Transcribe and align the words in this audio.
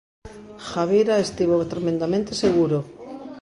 Javira 0.67 1.15
estivo 1.25 1.57
tremendamente 1.73 2.31
seguro. 2.43 2.79